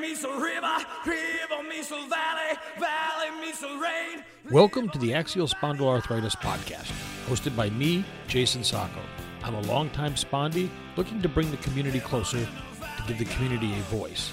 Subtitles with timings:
[0.00, 0.76] meets a river,
[1.06, 4.22] river meets a valley, valley meets a rain.
[4.50, 6.92] Welcome to the Axial Spondyloarthritis Podcast,
[7.26, 9.00] hosted by me, Jason Sacco.
[9.42, 13.82] I'm a longtime spondy looking to bring the community closer to give the community a
[13.84, 14.30] voice.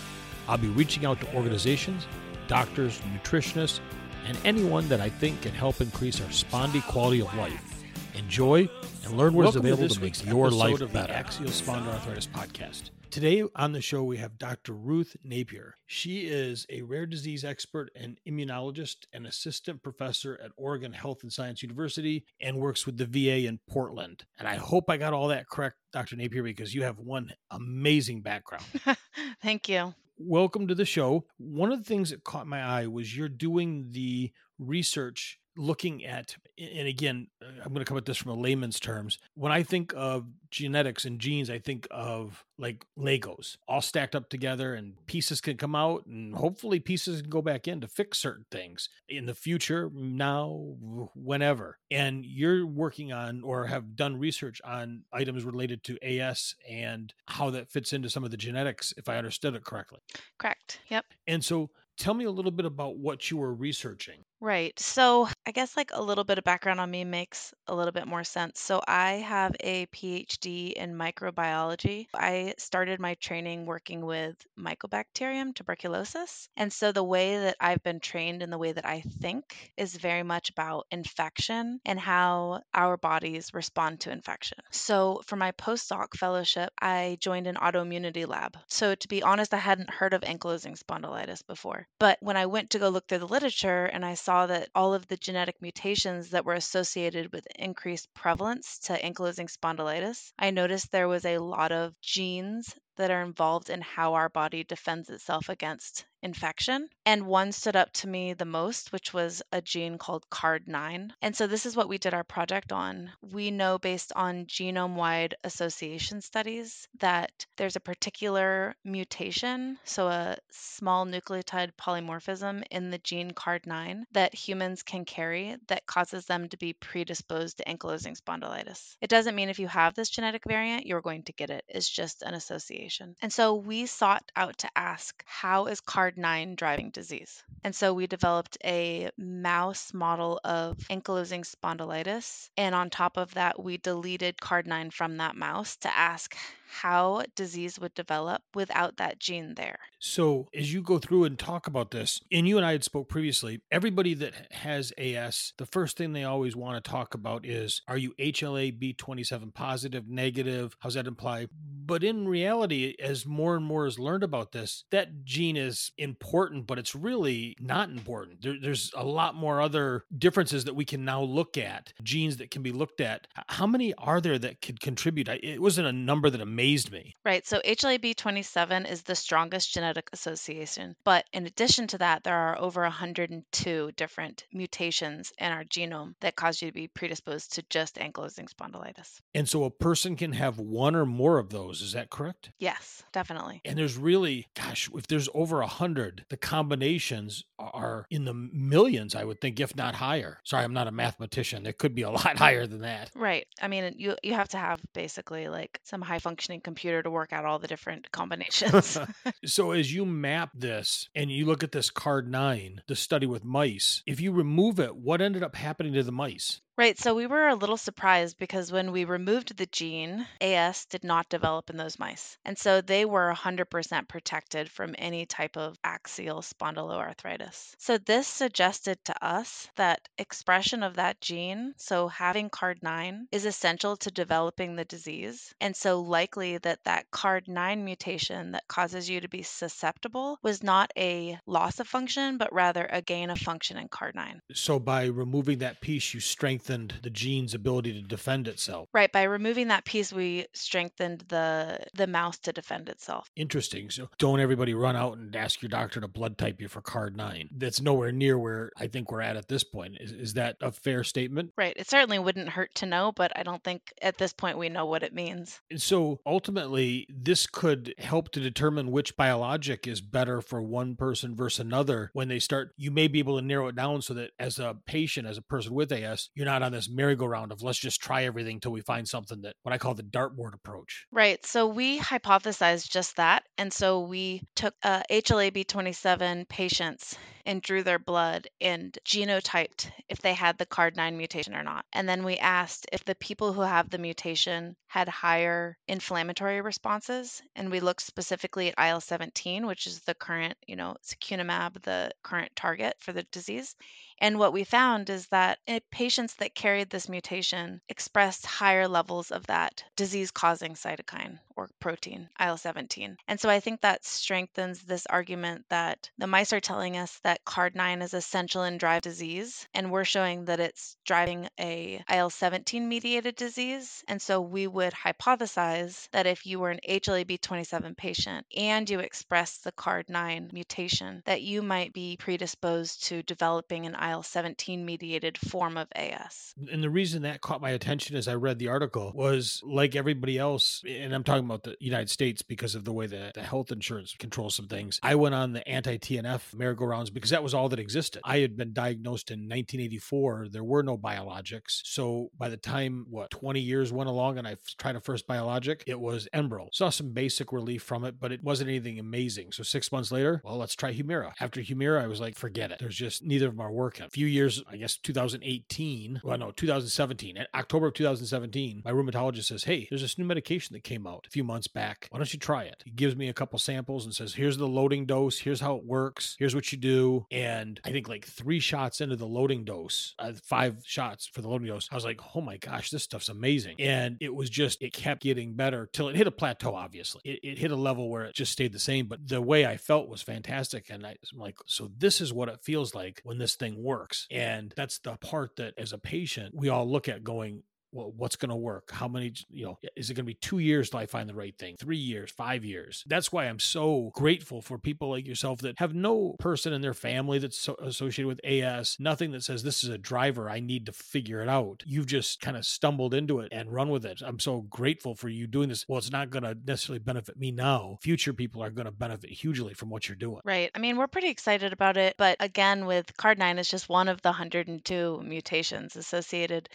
[0.49, 2.07] I'll be reaching out to organizations,
[2.47, 3.79] doctors, nutritionists,
[4.27, 7.83] and anyone that I think can help increase our spondy quality of life.
[8.15, 8.67] Enjoy
[9.05, 10.79] and learn what is Welcome to available this to, make week's your episode life of
[10.79, 11.13] the better.
[11.13, 12.89] Axial Spondyloarthritis Podcast.
[13.13, 14.73] Today on the show, we have Dr.
[14.73, 15.75] Ruth Napier.
[15.85, 21.31] She is a rare disease expert and immunologist and assistant professor at Oregon Health and
[21.31, 24.25] Science University and works with the VA in Portland.
[24.39, 26.15] And I hope I got all that correct, Dr.
[26.15, 28.65] Napier, because you have one amazing background.
[29.43, 29.93] Thank you.
[30.17, 31.25] Welcome to the show.
[31.37, 36.35] One of the things that caught my eye was you're doing the research looking at
[36.57, 39.61] and again uh, i'm going to come at this from a layman's terms when i
[39.61, 44.93] think of genetics and genes i think of like legos all stacked up together and
[45.07, 48.89] pieces can come out and hopefully pieces can go back in to fix certain things
[49.09, 50.75] in the future now
[51.15, 57.13] whenever and you're working on or have done research on items related to as and
[57.27, 59.99] how that fits into some of the genetics if i understood it correctly
[60.37, 60.79] Correct.
[60.89, 61.05] Yep.
[61.27, 64.77] and so tell me a little bit about what you were researching Right.
[64.77, 68.05] So, I guess like a little bit of background on me makes a little bit
[68.05, 68.59] more sense.
[68.59, 72.07] So, I have a PhD in microbiology.
[72.13, 76.49] I started my training working with Mycobacterium tuberculosis.
[76.57, 79.95] And so, the way that I've been trained and the way that I think is
[79.95, 84.57] very much about infection and how our bodies respond to infection.
[84.71, 88.57] So, for my postdoc fellowship, I joined an autoimmunity lab.
[88.67, 91.87] So, to be honest, I hadn't heard of ankylosing spondylitis before.
[91.97, 94.93] But when I went to go look through the literature and I saw that all
[94.93, 100.91] of the genetic mutations that were associated with increased prevalence to ankylosing spondylitis, I noticed
[100.91, 105.49] there was a lot of genes that are involved in how our body defends itself
[105.49, 106.87] against infection.
[107.05, 111.11] And one stood up to me the most, which was a gene called CARD9.
[111.21, 113.11] And so this is what we did our project on.
[113.21, 120.37] We know based on genome wide association studies that there's a particular mutation, so a
[120.51, 126.57] small nucleotide polymorphism in the gene CARD9 that humans can carry that causes them to
[126.57, 128.95] be predisposed to ankylosing spondylitis.
[129.01, 131.65] It doesn't mean if you have this genetic variant, you're going to get it.
[131.67, 132.82] It's just an association.
[133.21, 137.43] And so we sought out to ask how is CARD9 driving disease?
[137.63, 142.49] And so we developed a mouse model of ankylosing spondylitis.
[142.57, 146.35] And on top of that, we deleted CARD9 from that mouse to ask
[146.73, 149.77] how disease would develop without that gene there.
[149.99, 153.07] So, as you go through and talk about this, and you and I had spoke
[153.07, 157.81] previously, everybody that has AS, the first thing they always want to talk about is
[157.87, 160.75] are you HLA B27 positive, negative?
[160.79, 161.47] How's that imply?
[161.85, 166.65] But in reality, as more and more is learned about this, that gene is important,
[166.65, 168.41] but it's really not important.
[168.41, 172.51] There, there's a lot more other differences that we can now look at, genes that
[172.51, 173.27] can be looked at.
[173.47, 175.27] How many are there that could contribute?
[175.27, 177.15] It wasn't a number that amazed me.
[177.25, 177.45] Right.
[177.45, 180.95] So HLA-B27 is the strongest genetic association.
[181.03, 186.35] But in addition to that, there are over 102 different mutations in our genome that
[186.35, 189.19] cause you to be predisposed to just ankylosing spondylitis.
[189.33, 191.81] And so a person can have one or more of those.
[191.81, 192.51] Is that correct?
[192.59, 193.61] Yes, definitely.
[193.65, 199.15] And there's really, gosh, if there's over a hundred, the combinations are in the millions,
[199.15, 200.39] I would think, if not higher.
[200.43, 201.65] Sorry, I'm not a mathematician.
[201.65, 203.11] It could be a lot higher than that.
[203.15, 203.47] Right.
[203.61, 207.31] I mean, you you have to have basically like some high functioning computer to work
[207.31, 208.99] out all the different combinations.
[209.45, 213.45] so as you map this and you look at this card nine, the study with
[213.45, 216.59] mice, if you remove it, what ended up happening to the mice?
[216.75, 216.97] Right.
[216.97, 221.29] So we were a little surprised because when we removed the gene, AS did not
[221.29, 222.35] develop in those mice.
[222.43, 227.75] And so they were 100% protected from any type of axial spondyloarthritis.
[227.77, 233.95] So this suggested to us that expression of that gene, so having CARD9, is essential
[233.97, 235.53] to developing the disease.
[235.61, 240.91] And so likely that that CARD9 mutation that causes you to be susceptible was not
[240.97, 244.39] a loss of function, but rather a gain of function in CARD9.
[244.53, 246.19] So by removing that piece, you
[246.63, 248.87] strengthened the gene's ability to defend itself.
[248.93, 249.11] Right.
[249.11, 253.29] By removing that piece, we strengthened the the mouse to defend itself.
[253.35, 253.89] Interesting.
[253.89, 257.17] So don't everybody run out and ask your doctor to blood type you for card
[257.17, 257.49] nine.
[257.51, 259.97] That's nowhere near where I think we're at at this point.
[259.99, 261.51] Is, is that a fair statement?
[261.57, 261.73] Right.
[261.75, 264.85] It certainly wouldn't hurt to know, but I don't think at this point we know
[264.85, 265.59] what it means.
[265.69, 271.35] And so ultimately, this could help to determine which biologic is better for one person
[271.35, 272.71] versus another when they start.
[272.77, 275.41] You may be able to narrow it down so that as a patient, as a
[275.41, 278.71] person with AS, you're not not on this merry-go-round of let's just try everything until
[278.71, 281.07] we find something that what I call the dartboard approach.
[281.11, 281.43] Right.
[281.45, 283.43] So we hypothesized just that.
[283.57, 290.33] And so we took uh, HLA-B27 patients and drew their blood and genotyped if they
[290.33, 291.85] had the CARD9 mutation or not.
[291.93, 297.41] And then we asked if the people who have the mutation had higher inflammatory responses.
[297.55, 302.11] And we looked specifically at IL 17, which is the current, you know, secukinumab, the
[302.21, 303.75] current target for the disease.
[304.19, 309.31] And what we found is that eh, patients that carried this mutation expressed higher levels
[309.31, 313.17] of that disease causing cytokine or protein, IL 17.
[313.27, 317.32] And so I think that strengthens this argument that the mice are telling us that
[317.45, 322.87] CARD9 is essential in drive disease, and we're showing that it's driving a IL 17
[322.87, 324.03] mediated disease.
[324.07, 329.57] And so we would hypothesize that if you were an HLA-B27 patient and you express
[329.59, 335.77] the CARD9 mutation, that you might be predisposed to developing an IL 17 mediated form
[335.77, 336.53] of AS.
[336.71, 340.37] And the reason that caught my attention as I read the article was like everybody
[340.37, 343.71] else, and I'm talking about the United States because of the way that the health
[343.71, 344.99] insurance controls some things.
[345.03, 348.21] I went on the anti TNF merry-go-rounds because that was all that existed.
[348.23, 350.47] I had been diagnosed in 1984.
[350.51, 351.81] There were no biologics.
[351.83, 355.83] So by the time, what, 20 years went along and I tried a first biologic,
[355.87, 356.67] it was Enbrel.
[356.73, 359.51] Saw some basic relief from it, but it wasn't anything amazing.
[359.51, 361.31] So six months later, well, let's try Humira.
[361.39, 362.79] After Humira, I was like, forget it.
[362.79, 364.05] There's just neither of them are working working.
[364.05, 369.45] A few years, I guess 2018, well, no, 2017, in October of 2017, my rheumatologist
[369.45, 372.07] says, Hey, there's this new medication that came out a few months back.
[372.09, 372.81] Why don't you try it?
[372.85, 375.39] He gives me a couple samples and says, Here's the loading dose.
[375.39, 376.35] Here's how it works.
[376.39, 377.12] Here's what you do.
[377.31, 381.47] And I think like three shots into the loading dose, uh, five shots for the
[381.47, 383.75] loading dose, I was like, Oh my gosh, this stuff's amazing.
[383.79, 387.21] And it was just, it kept getting better till it hit a plateau, obviously.
[387.23, 389.07] It, it hit a level where it just stayed the same.
[389.07, 390.87] But the way I felt was fantastic.
[390.89, 394.27] And I'm like, So this is what it feels like when this thing works.
[394.31, 397.63] And that's the part that as a patient, we all look at going,
[397.93, 398.91] well, what's going to work?
[398.91, 401.35] How many, you know, is it going to be two years till I find the
[401.35, 401.75] right thing?
[401.79, 403.03] Three years, five years?
[403.07, 406.93] That's why I'm so grateful for people like yourself that have no person in their
[406.93, 410.49] family that's so associated with AS, nothing that says this is a driver.
[410.49, 411.83] I need to figure it out.
[411.85, 414.21] You've just kind of stumbled into it and run with it.
[414.25, 415.85] I'm so grateful for you doing this.
[415.87, 417.99] Well, it's not going to necessarily benefit me now.
[418.01, 420.41] Future people are going to benefit hugely from what you're doing.
[420.43, 420.71] Right.
[420.73, 422.15] I mean, we're pretty excited about it.
[422.17, 426.69] But again, with Card9, it's just one of the 102 mutations associated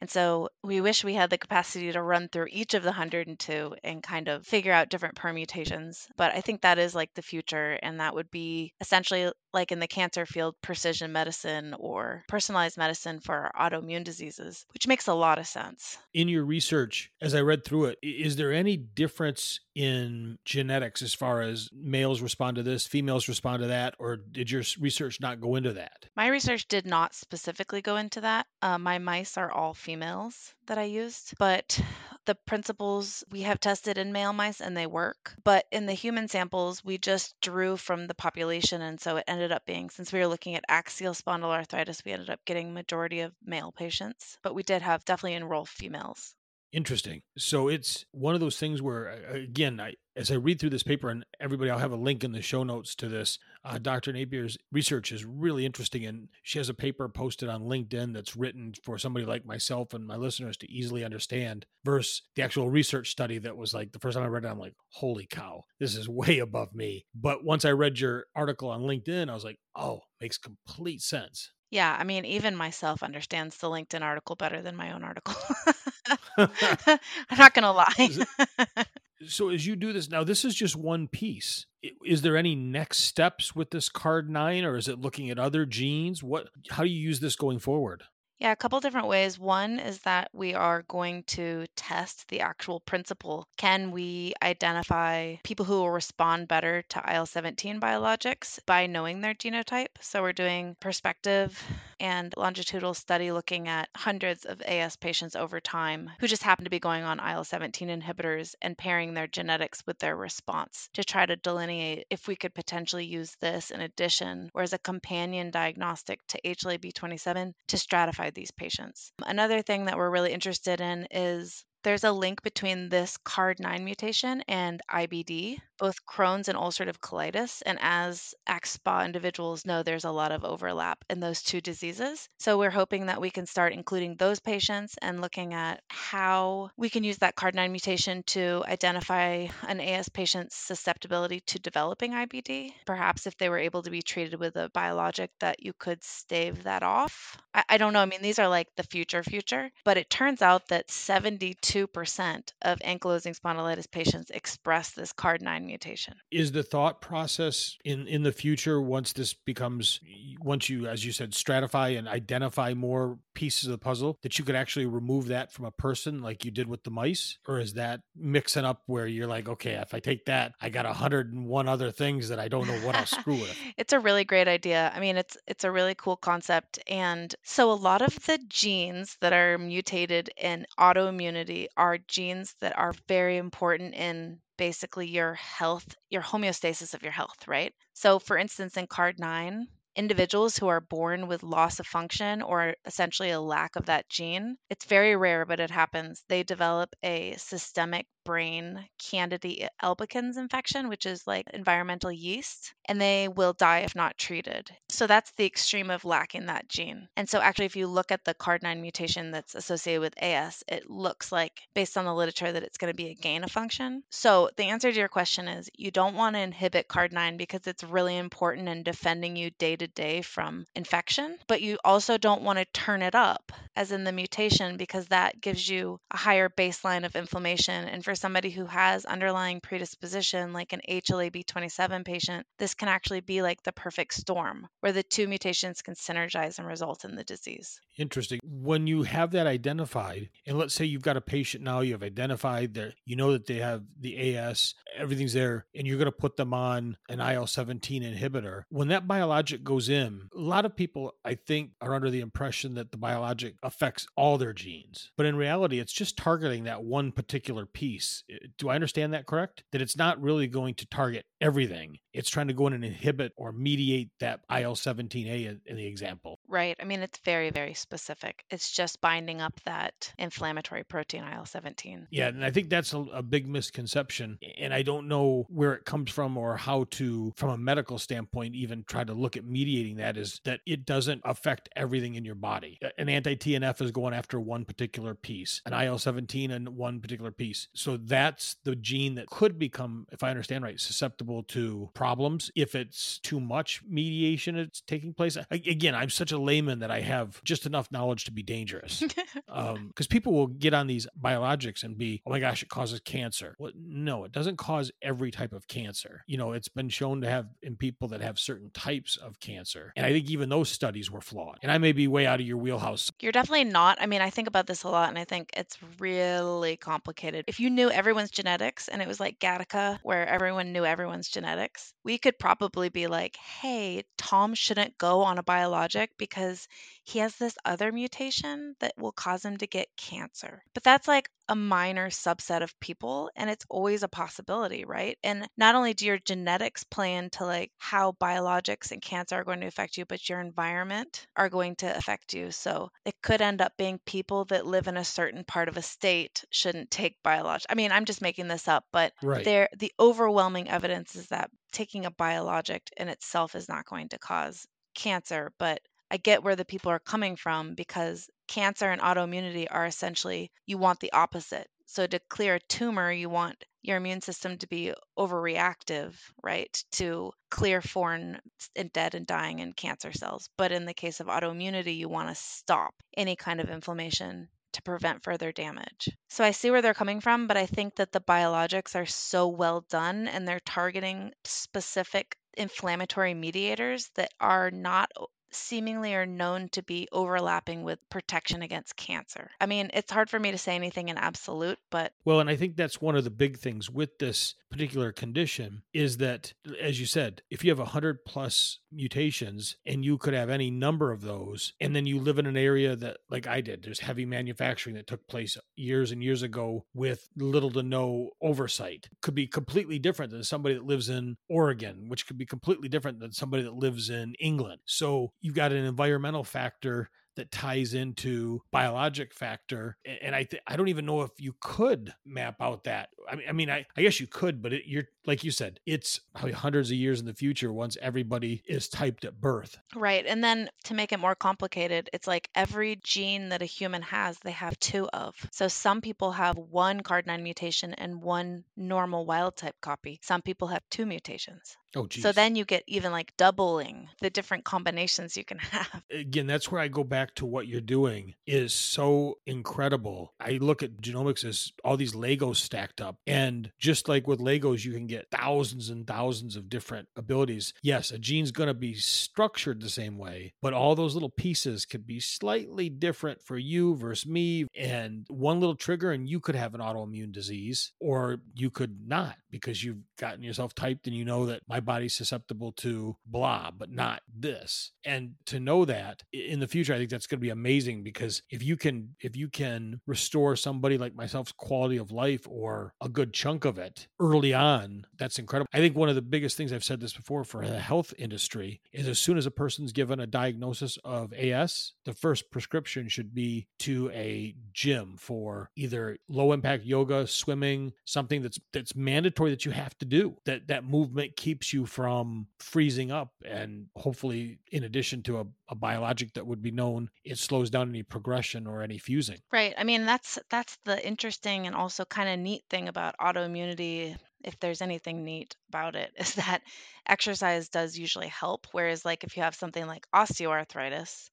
[0.00, 3.74] and so we wish we had the capacity to run through each of the 102
[3.82, 6.06] and kind of figure out different permutations.
[6.16, 7.78] But I think that is like the future.
[7.82, 13.20] And that would be essentially like in the cancer field, precision medicine or personalized medicine
[13.20, 15.98] for autoimmune diseases, which makes a lot of sense.
[16.14, 21.14] In your research, as I read through it, is there any difference in genetics as
[21.14, 25.40] far as males respond to this, females respond to that, or did your research not
[25.40, 26.06] go into that?
[26.16, 28.48] My research did not specifically go into that.
[28.60, 31.80] Uh, my mice are all females that I used, but
[32.24, 35.32] the principles we have tested in male mice and they work.
[35.44, 38.82] But in the human samples, we just drew from the population.
[38.82, 42.30] And so it ended up being, since we were looking at axial spondyloarthritis, we ended
[42.30, 44.38] up getting majority of male patients.
[44.42, 46.34] But we did have definitely enroll females.
[46.70, 47.22] Interesting.
[47.38, 51.08] So it's one of those things where, again, I, as I read through this paper,
[51.08, 53.38] and everybody, I'll have a link in the show notes to this.
[53.64, 54.12] Uh, Dr.
[54.12, 58.74] Napier's research is really interesting, and she has a paper posted on LinkedIn that's written
[58.84, 61.64] for somebody like myself and my listeners to easily understand.
[61.84, 64.58] Versus the actual research study that was like the first time I read it, I'm
[64.58, 67.06] like, holy cow, this is way above me.
[67.14, 71.50] But once I read your article on LinkedIn, I was like, oh, makes complete sense.
[71.70, 75.34] Yeah, I mean, even myself understands the LinkedIn article better than my own article.
[76.38, 78.84] I'm not going to lie.
[79.26, 81.66] so as you do this now, this is just one piece.
[82.04, 85.66] Is there any next steps with this card nine, or is it looking at other
[85.66, 86.22] genes?
[86.22, 86.48] What?
[86.70, 88.04] How do you use this going forward?
[88.40, 89.36] Yeah, a couple different ways.
[89.36, 93.48] One is that we are going to test the actual principle.
[93.56, 99.34] Can we identify people who will respond better to IL 17 biologics by knowing their
[99.34, 99.88] genotype?
[100.00, 101.60] So we're doing prospective
[101.98, 106.70] and longitudinal study looking at hundreds of AS patients over time who just happen to
[106.70, 111.26] be going on IL 17 inhibitors and pairing their genetics with their response to try
[111.26, 116.24] to delineate if we could potentially use this in addition or as a companion diagnostic
[116.28, 119.12] to HLA-B27 to stratify these patients.
[119.24, 124.44] Another thing that we're really interested in is there's a link between this CARD9 mutation
[124.46, 127.62] and IBD, both Crohn's and ulcerative colitis.
[127.64, 132.28] And as AxSpa individuals know, there's a lot of overlap in those two diseases.
[132.38, 136.90] So we're hoping that we can start including those patients and looking at how we
[136.90, 142.74] can use that CARD9 mutation to identify an AS patient's susceptibility to developing IBD.
[142.84, 146.64] Perhaps if they were able to be treated with a biologic that you could stave
[146.64, 147.38] that off.
[147.54, 148.02] I, I don't know.
[148.02, 152.78] I mean, these are like the future, future, but it turns out that 72% of
[152.80, 156.14] ankylosing spondylitis patients express this CARD9 mutation.
[156.30, 160.00] Is the thought process in in the future once this becomes
[160.40, 164.44] once you as you said stratify and identify more pieces of the puzzle that you
[164.44, 167.74] could actually remove that from a person like you did with the mice or is
[167.74, 171.90] that mixing up where you're like okay if I take that I got 101 other
[171.90, 173.56] things that I don't know what I'll screw with.
[173.76, 174.92] it's a really great idea.
[174.94, 179.16] I mean it's it's a really cool concept and so a lot of the genes
[179.20, 185.94] that are mutated in autoimmunity are genes that are very important in basically your health,
[186.10, 187.74] your homeostasis of your health, right?
[187.94, 193.30] So, for instance, in CARD9, individuals who are born with loss of function or essentially
[193.30, 196.22] a lack of that gene, it's very rare, but it happens.
[196.28, 203.26] They develop a systemic brain Candida albicans infection, which is like environmental yeast, and they
[203.26, 204.70] will die if not treated.
[204.90, 207.08] So that's the extreme of lacking that gene.
[207.16, 210.90] And so, actually, if you look at the CARD9 mutation that's associated with AS, it
[210.90, 214.02] looks like, based on the literature, that it's going to be a gain of function.
[214.10, 217.82] So, the answer to your question is you don't want to inhibit CARD9 because it's
[217.82, 222.58] really important in defending you day to day from infection, but you also don't want
[222.58, 227.06] to turn it up, as in the mutation, because that gives you a higher baseline
[227.06, 227.84] of inflammation.
[227.84, 233.40] And for somebody who has underlying predisposition, like an HLA-B27 patient, this can actually be
[233.40, 237.80] like the perfect storm where the two mutations can synergize and result in the disease.
[237.96, 238.40] Interesting.
[238.42, 242.02] When you have that identified, and let's say you've got a patient now, you have
[242.02, 246.12] identified that you know that they have the AS, everything's there, and you're going to
[246.12, 248.62] put them on an IL 17 inhibitor.
[248.70, 252.74] When that biologic goes in, a lot of people, I think, are under the impression
[252.74, 255.12] that the biologic affects all their genes.
[255.16, 258.24] But in reality, it's just targeting that one particular piece.
[258.56, 259.62] Do I understand that correct?
[259.72, 261.98] That it's not really going to target everything.
[262.12, 266.38] It's trying to go in and inhibit or mediate that IL 17A in the example.
[266.48, 266.76] Right.
[266.80, 268.42] I mean, it's very, very specific.
[268.50, 272.08] It's just binding up that inflammatory protein IL 17.
[272.10, 272.28] Yeah.
[272.28, 274.38] And I think that's a, a, big misconception.
[274.56, 278.54] And I don't know where it comes from or how to, from a medical standpoint,
[278.54, 282.34] even try to look at mediating that is that it doesn't affect everything in your
[282.34, 282.78] body.
[282.96, 287.30] An anti TNF is going after one particular piece, an IL 17 and one particular
[287.30, 287.68] piece.
[287.74, 292.74] So that's the gene that could become, if I understand right, susceptible to problems if
[292.74, 295.36] it's too much mediation it's taking place.
[295.50, 299.00] Again, I'm such a layman that I have just enough knowledge to be dangerous.
[299.00, 303.00] Because um, people will get on these biologics and be, oh my gosh, it causes
[303.00, 303.54] cancer.
[303.58, 306.24] Well, no, it doesn't cause every type of cancer.
[306.26, 309.92] You know, it's been shown to have in people that have certain types of cancer.
[309.96, 311.58] And I think even those studies were flawed.
[311.62, 313.10] And I may be way out of your wheelhouse.
[313.20, 313.98] You're definitely not.
[314.00, 317.44] I mean, I think about this a lot and I think it's really complicated.
[317.48, 321.92] If you knew everyone's genetics and it was like Gattaca, where everyone knew everyone's genetics,
[322.04, 326.68] we could probably be like, hey, Tom shouldn't go on a biologic because
[327.08, 330.62] he has this other mutation that will cause him to get cancer.
[330.74, 335.16] But that's like a minor subset of people and it's always a possibility, right?
[335.24, 339.60] And not only do your genetics play into like how biologics and cancer are going
[339.60, 342.50] to affect you, but your environment are going to affect you.
[342.50, 345.82] So it could end up being people that live in a certain part of a
[345.82, 347.64] state shouldn't take biologics.
[347.70, 349.46] I mean, I'm just making this up, but right.
[349.46, 354.18] there the overwhelming evidence is that taking a biologic in itself is not going to
[354.18, 359.66] cause cancer, but I get where the people are coming from because cancer and autoimmunity
[359.70, 361.68] are essentially you want the opposite.
[361.86, 366.84] So to clear a tumor, you want your immune system to be overreactive, right?
[366.92, 368.40] To clear foreign
[368.76, 370.50] and dead and dying and cancer cells.
[370.56, 374.82] But in the case of autoimmunity, you want to stop any kind of inflammation to
[374.82, 376.10] prevent further damage.
[376.28, 379.48] So I see where they're coming from, but I think that the biologics are so
[379.48, 385.10] well done and they're targeting specific inflammatory mediators that are not
[385.50, 389.50] seemingly are known to be overlapping with protection against cancer.
[389.60, 392.56] I mean, it's hard for me to say anything in absolute, but Well, and I
[392.56, 397.06] think that's one of the big things with this particular condition is that as you
[397.06, 401.72] said, if you have 100 plus mutations and you could have any number of those
[401.80, 405.06] and then you live in an area that like I did, there's heavy manufacturing that
[405.06, 409.08] took place years and years ago with little to no oversight.
[409.22, 413.20] Could be completely different than somebody that lives in Oregon, which could be completely different
[413.20, 414.80] than somebody that lives in England.
[414.86, 419.96] So you've got an environmental factor that ties into biologic factor.
[420.04, 423.08] And I th- I don't even know if you could map out that.
[423.30, 425.78] I mean, I mean, I, I guess you could, but it, you're like you said,
[425.86, 429.78] it's probably hundreds of years in the future once everybody is typed at birth.
[429.94, 430.24] Right.
[430.26, 434.38] And then to make it more complicated, it's like every gene that a human has,
[434.38, 435.34] they have two of.
[435.52, 440.18] So some people have one card9 mutation and one normal wild type copy.
[440.22, 441.76] Some people have two mutations.
[441.96, 442.22] Oh, geez.
[442.22, 446.02] So then you get even like doubling the different combinations you can have.
[446.10, 450.34] Again, that's where I go back to what you're doing is so incredible.
[450.40, 453.16] I look at genomics as all these Legos stacked up.
[453.26, 457.72] And just like with Legos, you can get thousands and thousands of different abilities.
[457.82, 461.86] Yes, a gene's going to be structured the same way, but all those little pieces
[461.86, 464.66] could be slightly different for you versus me.
[464.76, 469.36] And one little trigger, and you could have an autoimmune disease, or you could not
[469.50, 473.90] because you've gotten yourself typed and you know that my body's susceptible to blah, but
[473.90, 474.92] not this.
[475.04, 478.42] And to know that in the future, I think that's going to be amazing because
[478.50, 483.08] if you can, if you can restore somebody like myself's quality of life or a
[483.08, 485.68] good chunk of it early on, that's incredible.
[485.72, 488.80] I think one of the biggest things I've said this before for the health industry
[488.92, 493.34] is as soon as a person's given a diagnosis of AS, the first prescription should
[493.34, 499.64] be to a gym for either low impact yoga, swimming, something that's that's mandatory that
[499.64, 500.36] you have to do.
[500.44, 501.36] That that movement
[501.68, 506.62] keeps you from freezing up and hopefully in addition to a, a biologic that would
[506.62, 509.38] be known, it slows down any progression or any fusing.
[509.52, 509.74] Right.
[509.76, 514.58] I mean, that's that's the interesting and also kind of neat thing about autoimmunity if
[514.60, 516.62] there's anything neat about it is that
[517.06, 521.28] exercise does usually help whereas like if you have something like osteoarthritis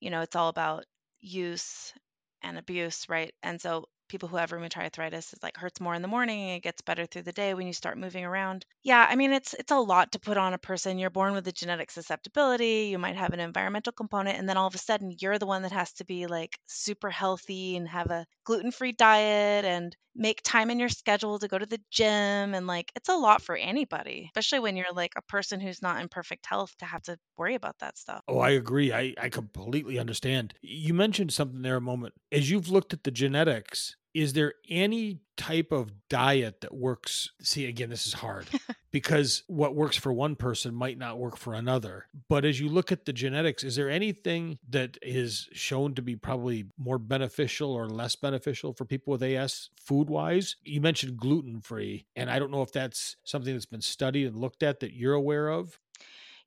[0.00, 0.84] you know it's all about
[1.20, 1.92] use
[2.42, 6.02] and abuse right and so people who have rheumatoid arthritis it like hurts more in
[6.02, 8.64] the morning it gets better through the day when you start moving around.
[8.82, 10.98] Yeah i mean it's it's a lot to put on a person.
[10.98, 14.66] You're born with a genetic susceptibility you might have an environmental component and then all
[14.66, 18.10] of a sudden you're the one that has to be like super healthy and have
[18.10, 22.66] a gluten-free diet and make time in your schedule to go to the gym and
[22.66, 26.08] like it's a lot for anybody especially when you're like a person who's not in
[26.08, 28.24] perfect health to have to worry about that stuff.
[28.26, 28.92] Oh i agree.
[28.92, 30.54] I i completely understand.
[30.60, 32.14] You mentioned something there a moment.
[32.30, 37.30] As you've looked at the genetics is there any type of diet that works?
[37.40, 38.46] See again this is hard
[38.90, 42.06] because what works for one person might not work for another.
[42.28, 46.16] But as you look at the genetics is there anything that is shown to be
[46.16, 51.60] probably more beneficial or less beneficial for people with as food wise you mentioned gluten
[51.60, 54.92] free and i don't know if that's something that's been studied and looked at that
[54.92, 55.78] you're aware of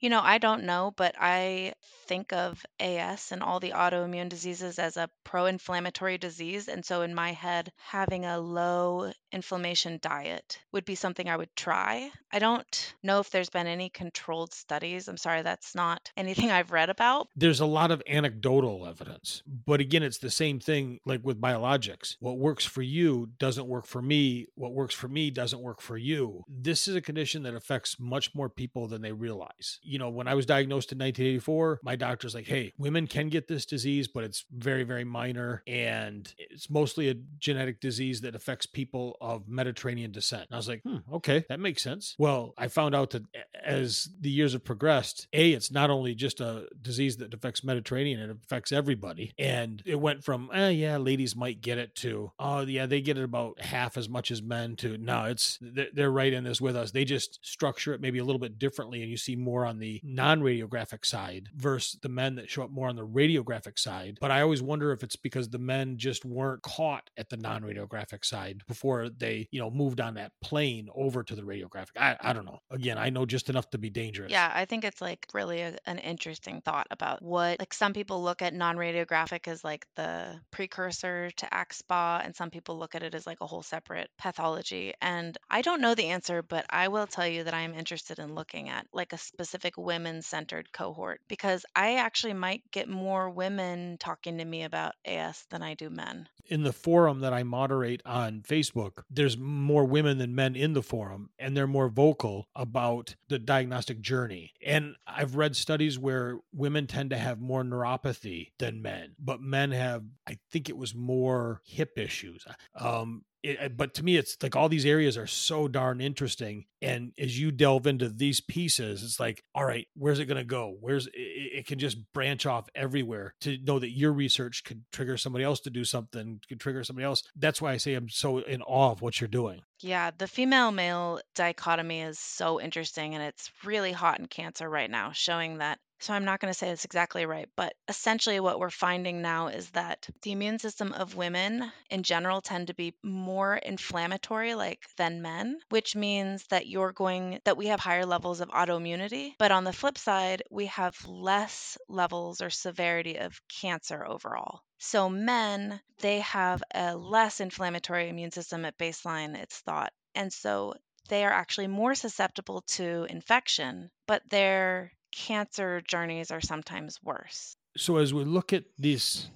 [0.01, 1.73] you know, I don't know, but I
[2.07, 6.67] think of AS and all the autoimmune diseases as a pro inflammatory disease.
[6.67, 11.55] And so, in my head, having a low inflammation diet would be something I would
[11.55, 12.11] try.
[12.31, 15.07] I don't know if there's been any controlled studies.
[15.07, 17.27] I'm sorry, that's not anything I've read about.
[17.35, 19.43] There's a lot of anecdotal evidence.
[19.45, 22.15] But again, it's the same thing like with biologics.
[22.19, 24.47] What works for you doesn't work for me.
[24.55, 26.43] What works for me doesn't work for you.
[26.49, 30.25] This is a condition that affects much more people than they realize you know, when
[30.25, 34.23] I was diagnosed in 1984, my doctor's like, hey, women can get this disease, but
[34.23, 35.63] it's very, very minor.
[35.67, 40.43] And it's mostly a genetic disease that affects people of Mediterranean descent.
[40.43, 42.15] And I was like, hmm, okay, that makes sense.
[42.17, 43.23] Well, I found out that
[43.61, 48.21] as the years have progressed, A, it's not only just a disease that affects Mediterranean,
[48.21, 49.33] it affects everybody.
[49.37, 53.17] And it went from, eh, yeah, ladies might get it to, oh, yeah, they get
[53.17, 56.77] it about half as much as men to, no, it's, they're right in this with
[56.77, 56.91] us.
[56.91, 59.99] They just structure it maybe a little bit differently and you see more on the
[60.03, 64.17] non radiographic side versus the men that show up more on the radiographic side.
[64.21, 67.63] But I always wonder if it's because the men just weren't caught at the non
[67.63, 71.97] radiographic side before they, you know, moved on that plane over to the radiographic.
[71.97, 72.59] I, I don't know.
[72.71, 74.31] Again, I know just enough to be dangerous.
[74.31, 78.23] Yeah, I think it's like really a, an interesting thought about what, like, some people
[78.23, 83.03] look at non radiographic as like the precursor to AxSpA, and some people look at
[83.03, 84.93] it as like a whole separate pathology.
[85.01, 88.19] And I don't know the answer, but I will tell you that I am interested
[88.19, 93.29] in looking at like a specific women centered cohort because I actually might get more
[93.29, 96.27] women talking to me about AS than I do men.
[96.47, 100.81] In the forum that I moderate on Facebook, there's more women than men in the
[100.81, 104.53] forum, and they're more vocal about the diagnostic journey.
[104.65, 109.71] And I've read studies where women tend to have more neuropathy than men, but men
[109.71, 112.45] have, I think it was more hip issues.
[112.75, 117.11] Um, it, but to me, it's like all these areas are so darn interesting And
[117.19, 120.75] as you delve into these pieces, it's like, all right, where's it going to go?
[120.79, 125.17] Where's it, it can just branch off everywhere to know that your research could trigger
[125.17, 127.23] somebody else to do something, could trigger somebody else.
[127.35, 129.61] That's why I say I'm so in awe of what you're doing.
[129.79, 134.89] Yeah, the female male dichotomy is so interesting and it's really hot in cancer right
[134.89, 138.59] now, showing that so I'm not going to say it's exactly right, but essentially what
[138.59, 142.95] we're finding now is that the immune system of women in general tend to be
[143.03, 148.41] more inflammatory like than men, which means that you're going that we have higher levels
[148.41, 154.05] of autoimmunity, but on the flip side, we have less levels or severity of cancer
[154.05, 154.61] overall.
[154.79, 159.93] So men, they have a less inflammatory immune system at baseline, it's thought.
[160.15, 160.73] And so
[161.09, 167.55] they are actually more susceptible to infection, but their cancer journeys are sometimes worse.
[167.77, 169.27] So as we look at this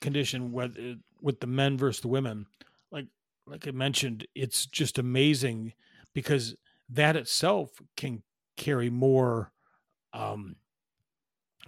[0.00, 2.46] condition with uh, with the men versus the women,
[2.90, 3.06] like
[3.46, 5.72] like I mentioned, it's just amazing
[6.14, 6.54] because
[6.88, 8.22] that itself can
[8.56, 9.52] carry more
[10.12, 10.56] um,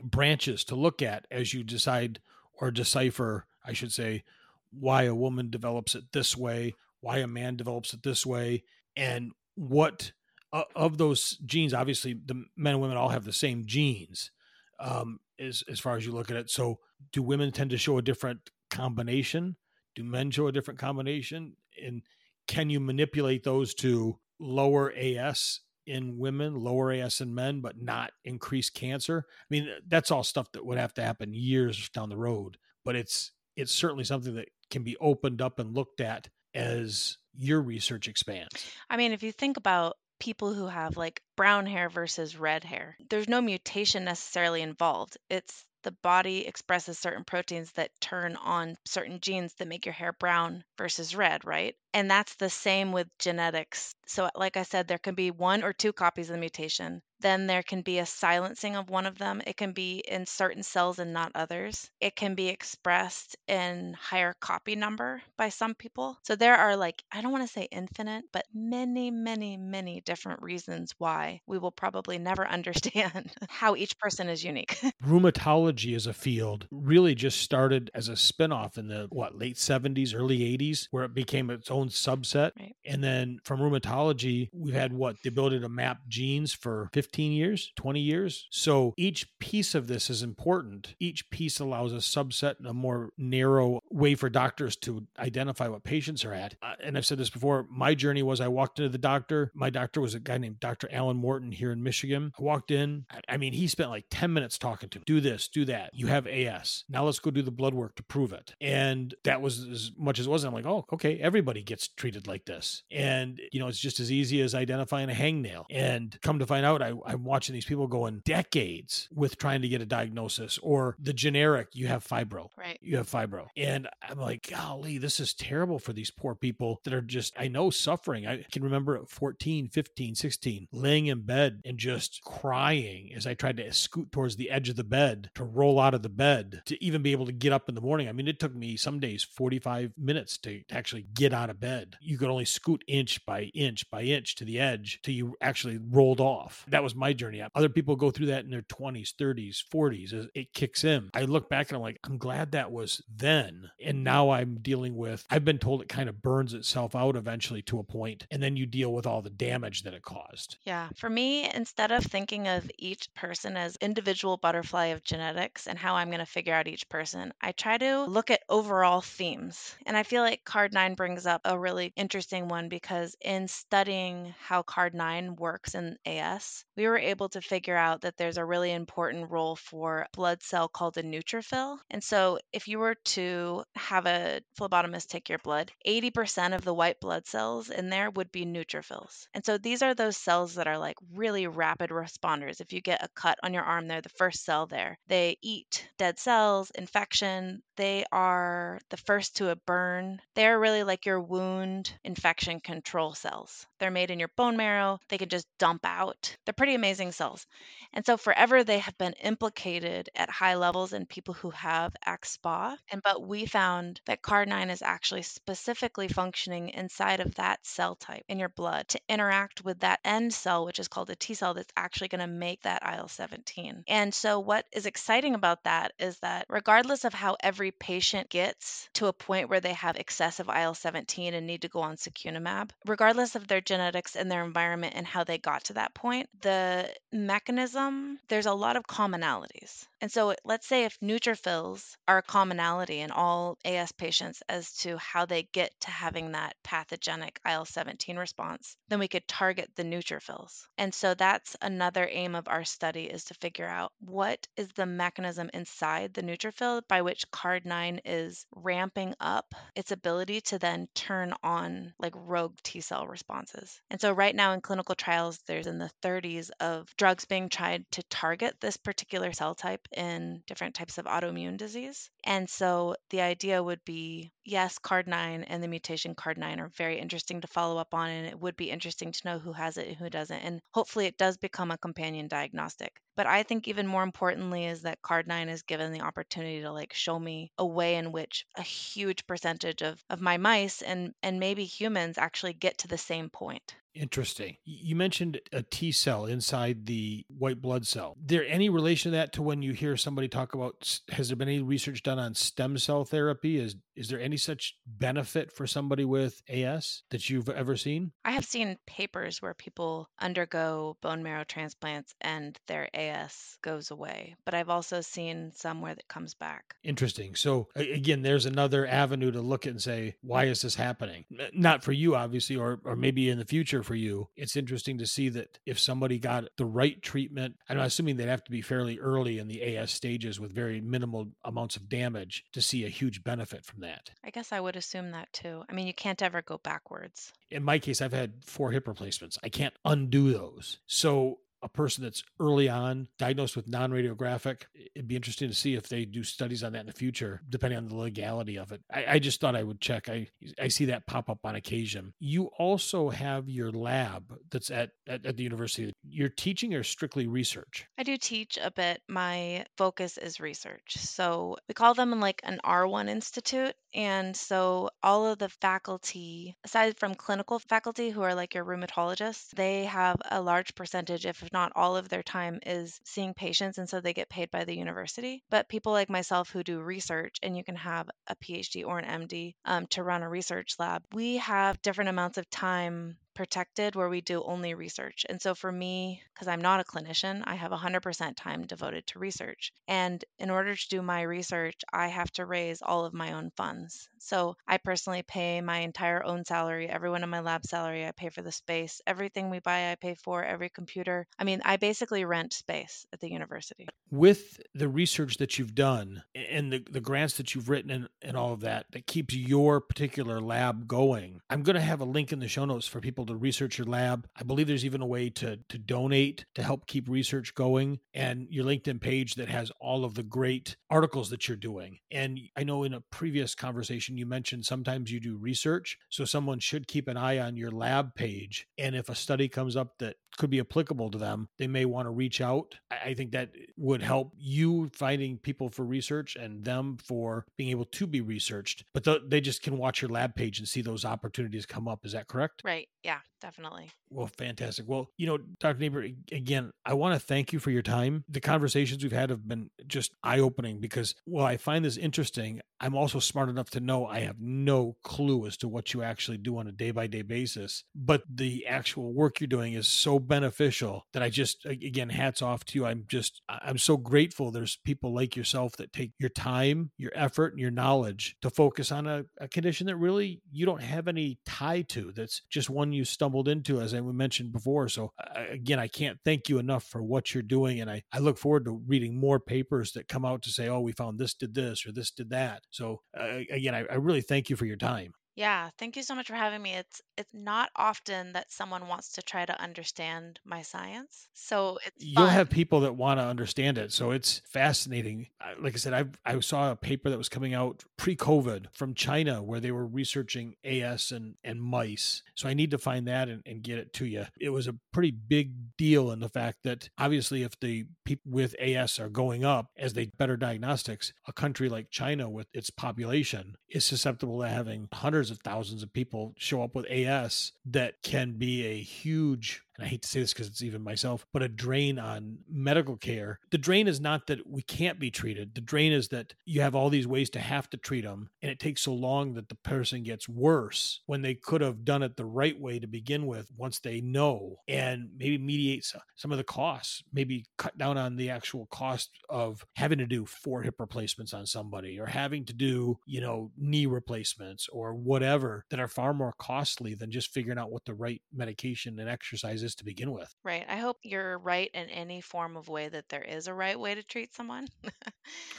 [0.03, 2.21] branches to look at as you decide
[2.55, 4.25] or decipher, I should say,
[4.73, 8.65] why a woman develops it this way, why a man develops it this way,
[8.97, 10.13] and what
[10.53, 14.31] uh, of those genes, obviously the men and women all have the same genes,
[14.79, 16.51] um, as as far as you look at it.
[16.51, 16.81] So,
[17.13, 19.57] do women tend to show a different combination?
[19.95, 21.57] Do men show a different combination?
[21.83, 22.03] And
[22.47, 28.13] can you manipulate those to lower AS in women, lower AS in men, but not
[28.25, 29.27] increase cancer?
[29.29, 32.57] I mean, that's all stuff that would have to happen years down the road.
[32.85, 37.61] But it's it's certainly something that can be opened up and looked at as your
[37.61, 38.51] research expands.
[38.89, 42.97] I mean, if you think about people who have like brown hair versus red hair.
[43.09, 45.17] There's no mutation necessarily involved.
[45.29, 50.13] It's the body expresses certain proteins that turn on certain genes that make your hair
[50.13, 51.77] brown versus red, right?
[51.95, 53.95] And that's the same with genetics.
[54.07, 57.47] So, like I said, there can be one or two copies of the mutation then
[57.47, 59.43] there can be a silencing of one of them.
[59.47, 61.91] It can be in certain cells and not others.
[62.01, 66.19] It can be expressed in higher copy number by some people.
[66.23, 70.43] So there are like, I don't want to say infinite, but many, many, many different
[70.43, 74.79] reasons why we will probably never understand how each person is unique.
[75.05, 80.15] Rheumatology as a field really just started as a spinoff in the what late 70s,
[80.15, 82.53] early 80s, where it became its own subset.
[82.59, 82.75] Right.
[82.85, 87.33] And then from rheumatology, we've had what the ability to map genes for 50 15
[87.33, 88.47] years, 20 years.
[88.51, 90.95] So each piece of this is important.
[91.01, 95.83] Each piece allows a subset and a more narrow way for doctors to identify what
[95.83, 96.55] patients are at.
[96.63, 99.51] Uh, and I've said this before my journey was I walked into the doctor.
[99.57, 100.89] My doctor was a guy named Dr.
[100.93, 102.31] Alan Morton here in Michigan.
[102.39, 103.07] I walked in.
[103.29, 105.03] I mean, he spent like 10 minutes talking to me.
[105.05, 105.91] Do this, do that.
[105.93, 106.85] You have AS.
[106.89, 108.55] Now let's go do the blood work to prove it.
[108.61, 110.45] And that was as much as it was.
[110.45, 112.85] I'm like, oh, okay, everybody gets treated like this.
[112.89, 115.65] And, you know, it's just as easy as identifying a hangnail.
[115.71, 119.69] And come to find out, I, I'm watching these people going decades with trying to
[119.69, 122.49] get a diagnosis or the generic, you have fibro.
[122.57, 122.79] Right.
[122.83, 123.47] You have fibro.
[123.57, 127.49] And I'm like, golly, this is terrible for these poor people that are just, I
[127.49, 128.27] know, suffering.
[128.27, 133.35] I can remember at 14, 15, 16, laying in bed and just crying as I
[133.35, 136.63] tried to scoot towards the edge of the bed to roll out of the bed
[136.67, 138.09] to even be able to get up in the morning.
[138.09, 141.61] I mean, it took me some days 45 minutes to, to actually get out of
[141.61, 141.97] bed.
[142.01, 145.79] You could only scoot inch by inch by inch to the edge till you actually
[145.79, 146.65] rolled off.
[146.69, 147.43] That was was my journey.
[147.55, 151.11] Other people go through that in their 20s, 30s, 40s as it kicks in.
[151.15, 153.71] I look back and I'm like, I'm glad that was then.
[153.85, 157.63] And now I'm dealing with, I've been told it kind of burns itself out eventually
[157.63, 160.57] to a point, and then you deal with all the damage that it caused.
[160.65, 160.89] Yeah.
[160.97, 165.95] For me, instead of thinking of each person as individual butterfly of genetics and how
[165.95, 169.77] I'm going to figure out each person, I try to look at overall themes.
[169.87, 174.35] And I feel like card nine brings up a really interesting one because in studying
[174.41, 178.45] how card nine works in AS, we were able to figure out that there's a
[178.45, 181.77] really important role for blood cell called a neutrophil.
[181.91, 186.73] And so if you were to have a phlebotomist take your blood, 80% of the
[186.73, 189.27] white blood cells in there would be neutrophils.
[189.35, 192.63] And so these are those cells that are like really rapid responders.
[192.63, 194.99] If you get a cut on your arm, they're the first cell there.
[195.07, 197.63] They eat dead cells, infection.
[197.81, 200.21] They are the first to burn.
[200.35, 203.67] They're really like your wound infection control cells.
[203.79, 204.99] They're made in your bone marrow.
[205.09, 206.37] They can just dump out.
[206.45, 207.47] They're pretty amazing cells.
[207.95, 212.77] And so forever they have been implicated at high levels in people who have AxSpA.
[212.93, 218.25] And but we found that CARD9 is actually specifically functioning inside of that cell type
[218.29, 221.55] in your blood to interact with that end cell, which is called a T cell
[221.55, 223.85] that's actually going to make that IL-17.
[223.89, 228.89] And so what is exciting about that is that regardless of how every patient gets
[228.95, 232.71] to a point where they have excessive IL 17 and need to go on secukinumab,
[232.87, 236.93] regardless of their genetics and their environment and how they got to that point, the
[237.13, 239.87] mechanism, there's a lot of commonalities.
[240.01, 244.97] And so let's say if neutrophils are a commonality in all AS patients as to
[244.97, 249.83] how they get to having that pathogenic IL 17 response, then we could target the
[249.83, 250.63] neutrophils.
[250.79, 254.87] And so that's another aim of our study is to figure out what is the
[254.87, 261.35] mechanism inside the neutrophil by which CARD9 is ramping up its ability to then turn
[261.43, 263.81] on like rogue T cell responses.
[263.91, 267.85] And so right now in clinical trials, there's in the 30s of drugs being tried
[267.93, 272.11] to target this particular cell type in different types of autoimmune disease.
[272.25, 277.41] And so the idea would be yes, CARD9 and the mutation CARD9 are very interesting
[277.41, 279.97] to follow up on, and it would be interesting to know who has it and
[279.97, 280.41] who doesn't.
[280.41, 282.93] And hopefully it does become a companion diagnostic.
[283.17, 286.93] But I think even more importantly is that Card9 is given the opportunity to like
[286.93, 291.41] show me a way in which a huge percentage of, of my mice and, and
[291.41, 293.75] maybe humans actually get to the same point.
[293.95, 294.57] Interesting.
[294.65, 298.17] You mentioned a T cell inside the white blood cell.
[298.25, 301.49] There any relation to that to when you hear somebody talk about has there been
[301.49, 303.59] any research done on stem cell therapy?
[303.59, 308.13] Is is there any such benefit for somebody with AS that you've ever seen?
[308.25, 314.37] I have seen papers where people undergo bone marrow transplants and their AS goes away,
[314.45, 316.75] but I've also seen some where it comes back.
[316.83, 317.35] Interesting.
[317.35, 321.25] So again, there's another avenue to look at and say, why is this happening?
[321.53, 325.07] Not for you, obviously, or or maybe in the future for you, it's interesting to
[325.07, 328.99] see that if somebody got the right treatment, I'm assuming they'd have to be fairly
[328.99, 333.23] early in the AS stages with very minimal amounts of damage to see a huge
[333.23, 334.11] benefit from that.
[334.25, 335.63] I guess I would assume that too.
[335.69, 337.33] I mean, you can't ever go backwards.
[337.51, 339.39] In my case, I've had four hip replacements.
[339.43, 340.79] I can't undo those.
[340.87, 344.63] So a person that's early on diagnosed with non-radiographic
[344.95, 347.77] it'd be interesting to see if they do studies on that in the future depending
[347.79, 348.81] on the legality of it.
[348.93, 350.09] I, I just thought i would check.
[350.09, 350.29] I
[350.61, 352.13] i see that pop up on occasion.
[352.19, 355.93] You also have your lab that's at, at, at the university.
[356.03, 357.87] You're teaching or strictly research?
[357.99, 359.03] I do teach a bit.
[359.09, 360.97] My focus is research.
[360.97, 366.97] So we call them like an r1 institute and so all of the faculty aside
[366.99, 371.73] from clinical faculty who are like your rheumatologists they have a large percentage if not
[371.75, 375.43] all of their time is seeing patients and so they get paid by the university
[375.51, 379.27] but people like myself who do research and you can have a phd or an
[379.27, 384.11] md um, to run a research lab we have different amounts of time protected where
[384.11, 385.25] we do only research.
[385.27, 389.19] And so for me, because I'm not a clinician, I have 100% time devoted to
[389.19, 389.73] research.
[389.89, 393.51] And in order to do my research, I have to raise all of my own
[393.57, 394.11] funds.
[394.19, 398.29] So I personally pay my entire own salary, everyone in my lab salary, I pay
[398.29, 401.27] for the space, everything we buy, I pay for, every computer.
[401.39, 403.89] I mean, I basically rent space at the university.
[404.11, 408.37] With the research that you've done and the, the grants that you've written and, and
[408.37, 412.33] all of that, that keeps your particular lab going, I'm going to have a link
[412.33, 414.27] in the show notes for people to research your lab.
[414.37, 418.47] I believe there's even a way to to donate to help keep research going and
[418.51, 421.99] your LinkedIn page that has all of the great articles that you're doing.
[422.11, 426.59] And I know in a previous conversation you mentioned sometimes you do research, so someone
[426.59, 430.17] should keep an eye on your lab page and if a study comes up that
[430.39, 432.77] could be applicable to them, they may want to reach out.
[432.91, 437.85] I think that would help you finding people for research and them for being able
[437.87, 438.85] to be researched.
[438.95, 442.07] But the, they just can watch your lab page and see those opportunities come up.
[442.07, 442.63] Is that correct?
[442.65, 442.89] Right.
[443.03, 443.91] Yeah, definitely.
[444.11, 444.87] Well, fantastic.
[444.89, 445.79] Well, you know, Dr.
[445.79, 448.25] Napier, again, I want to thank you for your time.
[448.29, 452.61] The conversations we've had have been just eye opening because while I find this interesting,
[452.81, 456.39] I'm also smart enough to know I have no clue as to what you actually
[456.39, 457.85] do on a day by day basis.
[457.95, 462.65] But the actual work you're doing is so beneficial that I just, again, hats off
[462.67, 462.87] to you.
[462.87, 467.53] I'm just, I'm so grateful there's people like yourself that take your time, your effort,
[467.53, 471.39] and your knowledge to focus on a, a condition that really you don't have any
[471.45, 472.13] tie to.
[472.13, 474.89] That's just one you stumbled into, as I mentioned before.
[474.89, 477.81] So, again, I can't thank you enough for what you're doing.
[477.81, 480.81] And I, I look forward to reading more papers that come out to say, oh,
[480.81, 482.63] we found this did this or this did that.
[482.71, 485.13] So, uh, again, I, I really thank you for your time.
[485.41, 486.75] Yeah, thank you so much for having me.
[486.75, 491.29] It's it's not often that someone wants to try to understand my science.
[491.33, 492.35] So it's You'll fun.
[492.35, 493.91] have people that want to understand it.
[493.91, 495.29] So it's fascinating.
[495.59, 499.43] Like I said, I I saw a paper that was coming out pre-COVID from China
[499.43, 502.23] where they were researching AS and, and mice.
[502.35, 504.27] So I need to find that and, and get it to you.
[504.39, 508.55] It was a pretty big deal in the fact that obviously if the people with
[508.61, 513.57] AS are going up as they better diagnostics, a country like China with its population
[513.71, 518.33] is susceptible to having hundreds of thousands of people show up with AS that can
[518.33, 521.49] be a huge and I hate to say this because it's even myself, but a
[521.49, 523.41] drain on medical care.
[523.51, 525.55] The drain is not that we can't be treated.
[525.55, 528.51] The drain is that you have all these ways to have to treat them, and
[528.51, 532.17] it takes so long that the person gets worse when they could have done it
[532.17, 536.45] the right way to begin with once they know and maybe mediate some of the
[536.45, 541.33] costs, maybe cut down on the actual cost of having to do four hip replacements
[541.33, 546.13] on somebody or having to do, you know, knee replacements or whatever that are far
[546.13, 550.13] more costly than just figuring out what the right medication and exercise is to begin
[550.13, 550.35] with.
[550.45, 550.65] Right.
[550.69, 553.95] I hope you're right in any form of way that there is a right way
[553.95, 554.69] to treat someone.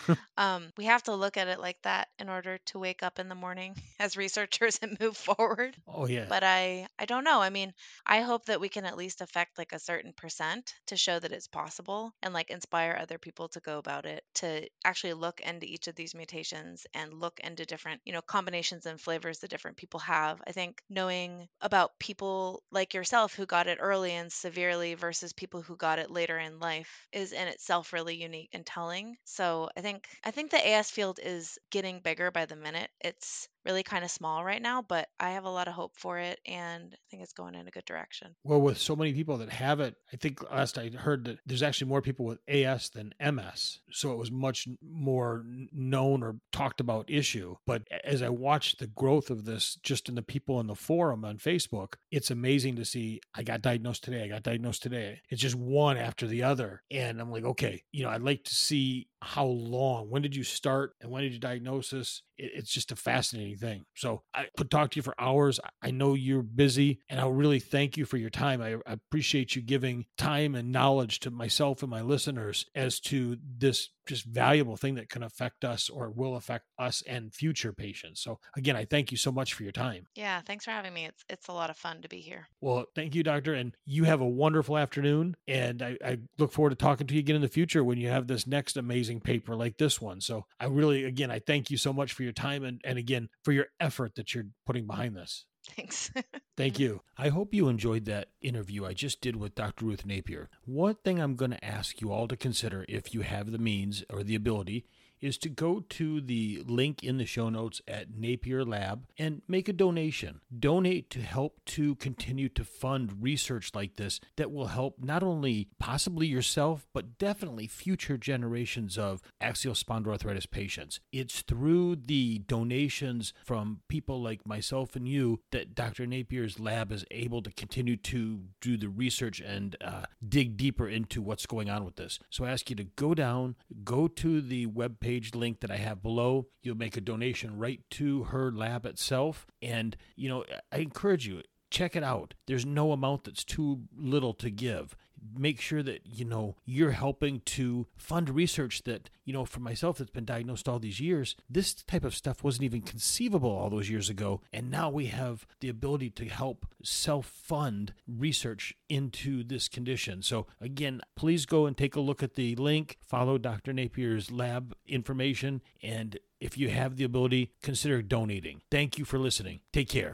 [0.37, 3.29] um, we have to look at it like that in order to wake up in
[3.29, 5.75] the morning as researchers and move forward.
[5.87, 6.25] Oh yeah.
[6.27, 7.41] But I I don't know.
[7.41, 7.73] I mean,
[8.05, 11.31] I hope that we can at least affect like a certain percent to show that
[11.31, 15.65] it's possible and like inspire other people to go about it to actually look into
[15.65, 19.77] each of these mutations and look into different, you know, combinations and flavors that different
[19.77, 20.41] people have.
[20.47, 25.61] I think knowing about people like yourself who got it early and severely versus people
[25.61, 29.17] who got it later in life is in itself really unique and telling.
[29.23, 32.89] So I think I think the AS field is getting bigger by the minute.
[32.99, 36.17] It's really kind of small right now, but I have a lot of hope for
[36.17, 38.35] it and I think it's going in a good direction.
[38.43, 41.63] Well, with so many people that have it, I think last I heard that there's
[41.63, 43.79] actually more people with AS than MS.
[43.91, 47.55] So it was much more known or talked about issue.
[47.65, 51.23] But as I watched the growth of this just in the people in the forum
[51.25, 55.21] on Facebook, it's amazing to see I got diagnosed today, I got diagnosed today.
[55.29, 56.83] It's just one after the other.
[56.89, 60.43] And I'm like, okay, you know, I'd like to see how long when did you
[60.43, 61.93] start and when did you diagnose
[62.37, 65.59] it's just a fascinating thing so i could talk to you for hours.
[65.81, 68.61] I know you're busy and i really thank you for your time.
[68.61, 73.89] I appreciate you giving time and knowledge to myself and my listeners as to this
[74.07, 78.39] just valuable thing that can affect us or will affect us and future patients so
[78.55, 81.23] again i thank you so much for your time yeah thanks for having me it's
[81.29, 84.21] it's a lot of fun to be here well thank you doctor and you have
[84.21, 87.47] a wonderful afternoon and i, I look forward to talking to you again in the
[87.47, 90.21] future when you have this next amazing amazing paper like this one.
[90.21, 93.29] So I really, again, I thank you so much for your time and, and again,
[93.43, 95.45] for your effort that you're putting behind this.
[95.63, 96.11] Thanks.
[96.57, 97.01] Thank you.
[97.17, 99.85] I hope you enjoyed that interview I just did with Dr.
[99.85, 100.49] Ruth Napier.
[100.65, 104.03] One thing I'm going to ask you all to consider if you have the means
[104.09, 104.85] or the ability
[105.21, 109.69] is to go to the link in the show notes at Napier Lab and make
[109.69, 110.41] a donation.
[110.57, 115.69] Donate to help to continue to fund research like this that will help not only
[115.79, 120.99] possibly yourself, but definitely future generations of axial spondyloarthritis patients.
[121.11, 126.07] It's through the donations from people like myself and you that Dr.
[126.07, 131.21] Napier's lab is able to continue to do the research and uh, dig deeper into
[131.21, 132.19] what's going on with this.
[132.29, 135.75] So I ask you to go down, go to the webpage page link that I
[135.75, 136.47] have below.
[136.63, 139.45] You'll make a donation right to her lab itself.
[139.61, 142.33] And, you know, I encourage you, check it out.
[142.47, 144.95] There's no amount that's too little to give
[145.37, 149.97] make sure that you know you're helping to fund research that you know for myself
[149.97, 153.89] that's been diagnosed all these years this type of stuff wasn't even conceivable all those
[153.89, 154.41] years ago.
[154.51, 160.21] And now we have the ability to help self-fund research into this condition.
[160.21, 162.97] So again please go and take a look at the link.
[163.01, 165.61] Follow dr napier's lab information.
[165.81, 168.61] And if you have the ability consider donating.
[168.71, 169.59] Thank you for listening.
[169.71, 170.09] Take care